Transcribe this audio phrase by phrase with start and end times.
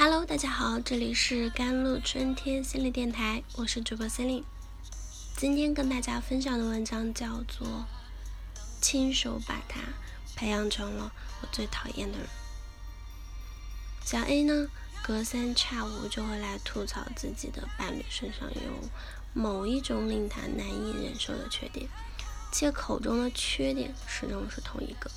[0.00, 4.44] Hello，大家好，这里是甘露春天心理电台，我是主播森林。
[5.36, 7.66] 今天跟大家分享的文章叫做
[8.80, 9.80] 《亲手把他
[10.36, 11.10] 培养成了
[11.42, 12.26] 我最讨厌的人》。
[14.08, 14.68] 小 A 呢，
[15.02, 18.88] 隔三差五就会来吐槽自己的伴侣身上有
[19.34, 21.88] 某一种令他难以忍受的缺点，
[22.52, 25.10] 且口中的缺点始终是同一个。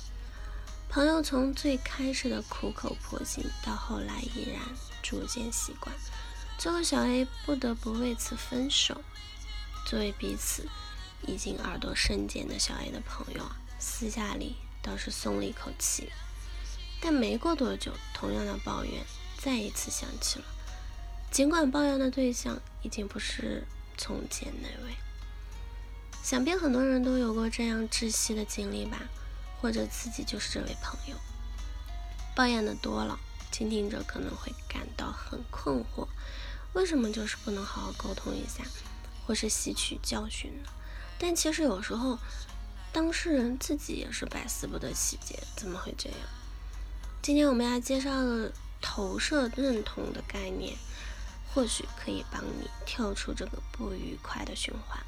[0.92, 4.60] 朋友从最开始的苦口婆心，到后来依然
[5.02, 5.90] 逐渐习惯，
[6.58, 9.00] 最后小 A 不得不为此分手。
[9.86, 10.68] 作为彼此
[11.26, 16.12] 已经耳朵生茧的小 A 的朋友啊，私下里倒是松了一口气。
[17.00, 19.02] 但没过多久，同样的抱怨
[19.38, 20.44] 再一次响起了。
[21.30, 24.94] 尽管抱怨的对象已经不是从前那位，
[26.22, 28.98] 想必很多人都有过这样窒息的经历吧。
[29.62, 31.14] 或者自己就是这位朋友，
[32.34, 33.16] 抱怨的多了，
[33.52, 36.08] 倾听者可能会感到很困惑，
[36.72, 38.64] 为什么就是不能好好沟通一下，
[39.24, 40.68] 或是吸取教训呢？
[41.16, 42.18] 但其实有时候，
[42.92, 46.18] 当事人自己也是百思不得其解，怎么会这样？
[47.22, 50.76] 今天我们要介绍的投射认同的概念，
[51.54, 54.98] 或许可以帮你跳出这个不愉快的循环。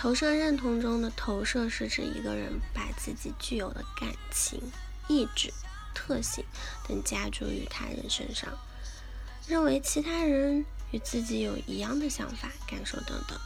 [0.00, 4.62] 投射认同中的投射是指一个人把自己具有的感情、
[5.08, 5.52] 意志、
[5.92, 6.44] 特性
[6.86, 8.56] 等加诸于他人身上，
[9.48, 13.36] 认为其他人与自己有一样的想法、感受等等。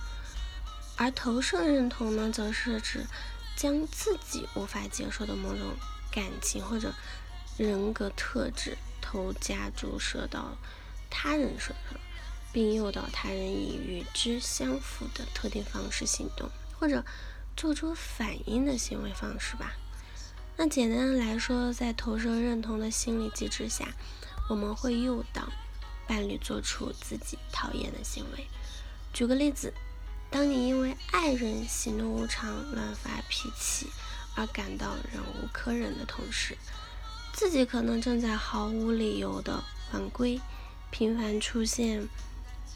[0.98, 3.06] 而投射认同呢，则是指
[3.56, 5.74] 将自己无法接受的某种
[6.12, 6.92] 感情或者
[7.56, 10.58] 人格特质投加注射到
[11.08, 11.98] 他人身上。
[12.52, 17.04] 并诱导他人以与之相符的特定方式行动，或者
[17.56, 19.72] 做出反应的行为方式吧。
[20.56, 23.88] 那简单的来说，在投射认同的心理机制下，
[24.50, 25.48] 我们会诱导
[26.06, 28.46] 伴侣做出自己讨厌的行为。
[29.14, 29.72] 举个例子，
[30.30, 33.86] 当你因为爱人喜怒无常、乱发脾气
[34.34, 36.56] 而感到忍无可忍的同时，
[37.32, 40.38] 自己可能正在毫无理由的晚归，
[40.90, 42.06] 频繁出现。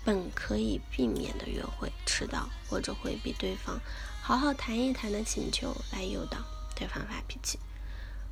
[0.07, 3.81] 本可以避免的约会迟到或者回避对方
[4.23, 6.39] 好好谈一谈的请求来诱导
[6.77, 7.59] 对方发脾气，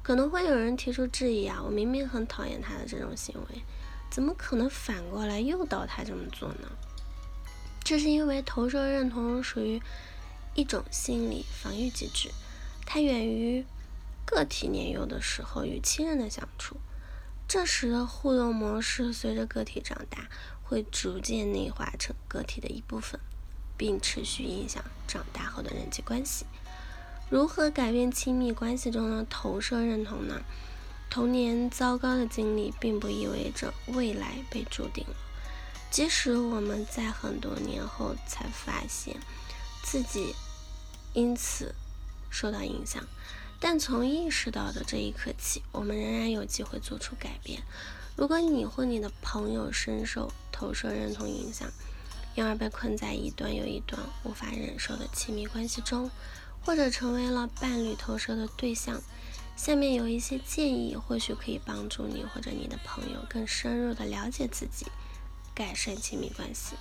[0.01, 3.63] 可能会有人提出质疑啊，我明明很讨厌他的这种行为，
[4.09, 6.69] 怎么可能反过来诱导他这么做呢？
[7.83, 9.83] 这是因为投射认同属于
[10.55, 12.31] 一种心理防御机制，
[12.87, 13.67] 它源于
[14.25, 16.77] 个体年幼的时候与亲人的相处，
[17.49, 20.29] 这时的互动模式随着个体长大。
[20.65, 23.21] 会逐渐内化成个体的一部分，
[23.77, 26.45] 并持续影响长大后的人际关系。
[27.31, 30.43] 如何改变亲密关系中的投射认同呢？
[31.11, 35.15] 童年糟糕的经历并不意味着未来被注定了。
[35.91, 39.17] 即使我们在很多年后才发现
[39.85, 40.35] 自己
[41.13, 41.73] 因此
[42.31, 43.05] 受到影响，
[43.61, 47.63] 但从意识到的这一刻起，我们仍然有机会做出改变。
[48.17, 51.69] 如果你或你的朋友深受投射认同影响，
[52.37, 56.11] 因而被困在一段又一段无法忍受的亲密关系中，
[56.65, 59.01] 或者成为了伴侣投射的对象，
[59.57, 64.87] 下面有一些建议，或许可以帮助你或者你的朋友更深入的了解自己，
[65.55, 66.77] 改善亲密关系。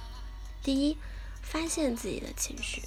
[0.61, 0.97] 第一，
[1.41, 2.83] 发现自己的情绪。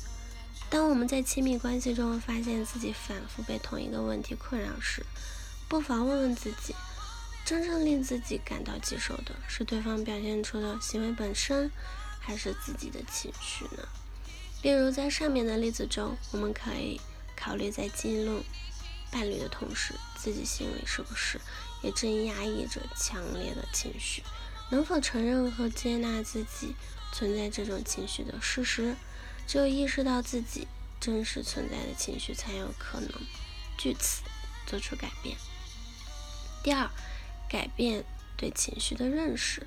[0.70, 5.04] 当我们在亲密关系中发现自己反复被同一个问题困扰时，
[5.68, 6.74] 不妨问问自己。
[7.46, 11.70] 真正令自己感到棘手的是对方表现出的行为本身，
[12.18, 13.86] 还是自己的情绪呢？
[14.62, 17.00] 例如，在上面的例子中，我们可以
[17.36, 18.42] 考虑在激怒
[19.12, 21.40] 伴侣的同时，自己心里是不是
[21.84, 24.24] 也正压抑着强烈的情绪？
[24.72, 26.74] 能否承认和接纳自己
[27.12, 28.96] 存在这种情绪的事实？
[29.46, 30.66] 只有意识到自己
[30.98, 33.08] 真实存在的情绪，才有可能
[33.78, 34.22] 据此
[34.66, 35.36] 做出改变。
[36.64, 36.90] 第二。
[37.48, 38.04] 改变
[38.36, 39.66] 对情绪的认识。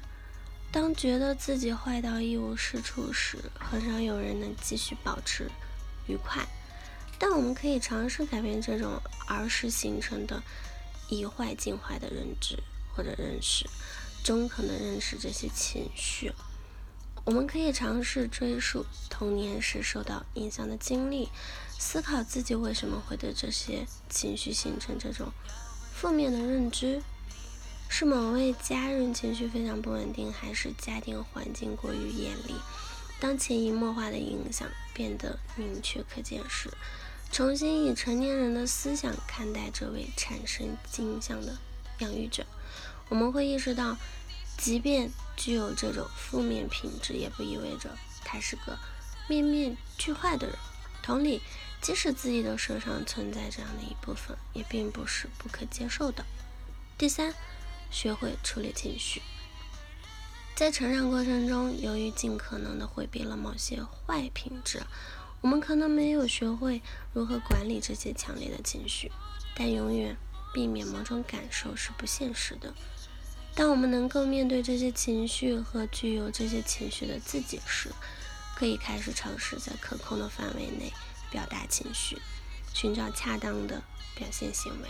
[0.71, 5.49] 当觉得自己坏到一无是处时，很少有人能继续保持
[6.07, 6.47] 愉快。
[7.17, 10.41] 但我们可以尝试改变这种儿时形成的
[11.09, 12.57] 以坏进坏的认知
[12.93, 13.67] 或者认识，
[14.23, 16.31] 中肯的认识这些情绪。
[17.25, 21.29] 我们可以尝试追溯童年时受到影响的经历，
[21.77, 25.31] 思考自己为什么会对这些情绪形成这种
[25.93, 27.01] 负面的认知。
[27.99, 32.55] 是某位家人情绪非常不稳定，还是家庭环境过于严厉？
[33.19, 36.71] 当潜移默化的影响变得明确可见时，
[37.29, 41.57] 重新以成年人的思想看待这位产生镜像的
[41.97, 42.45] 养育者，
[43.09, 43.97] 我们会意识到，
[44.57, 48.79] 即便具有这种负面品质，也不意味着他是个
[49.27, 50.55] 面面俱坏的人。
[51.03, 51.41] 同理，
[51.81, 56.23] 即使自己的身上存在这样的一部分，也并不是不可接受的。
[56.97, 57.33] 第三，
[57.89, 59.21] 学会处理情绪。
[60.55, 64.83] 在成长过程中，由于尽可能的回避了某些坏品质，
[65.41, 66.81] 我们可能没有学会
[67.13, 69.11] 如何管理这些强烈的情绪。
[69.55, 70.17] 但永远
[70.53, 72.73] 避免某种感受是不现实的。
[73.55, 77.91] 当我们能够面对这些情绪和具有这些情绪的自己时，
[78.55, 80.93] 可以开始尝试在可控的范围内
[81.31, 82.17] 表达情绪，
[82.73, 83.81] 寻找恰当的
[84.15, 84.89] 表现行为。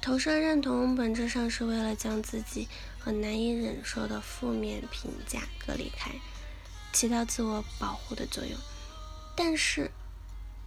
[0.00, 2.66] 投射认同本质上是为了将自己
[2.98, 6.12] 和难以忍受的负面评价隔离开，
[6.92, 8.58] 起到自我保护的作用。
[9.36, 9.90] 但是，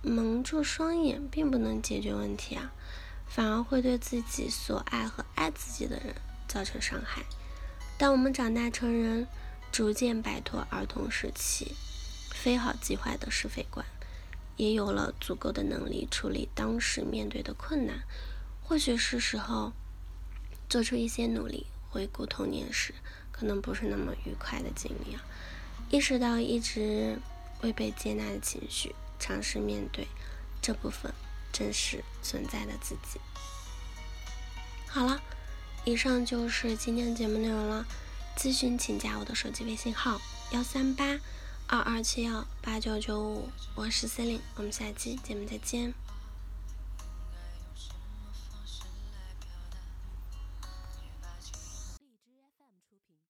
[0.01, 2.71] 蒙住双眼并不能解决问题啊，
[3.27, 6.13] 反而会对自己所爱和爱自己的人
[6.47, 7.23] 造成伤害。
[7.97, 9.27] 当我们长大成人，
[9.71, 11.73] 逐渐摆脱儿童时期
[12.31, 13.85] 非好即坏的是非观，
[14.57, 18.03] 也有了足够的能力处理当时面对的困难。
[18.71, 19.73] 或许是时候
[20.69, 22.93] 做出一些努力，回顾童年时
[23.29, 25.21] 可能不是那么愉快的经历啊，
[25.89, 27.19] 意识到一直
[27.63, 30.07] 未被接纳的情绪，尝试面对
[30.61, 31.13] 这部分
[31.51, 33.19] 真实存在的自己。
[34.87, 35.21] 好了，
[35.83, 37.85] 以上就是今天的节目内容了。
[38.37, 40.21] 咨询请加我的手机微信号：
[40.53, 41.19] 幺三八
[41.67, 45.93] 二二七幺八九九五，我是四零我们下期节目再见。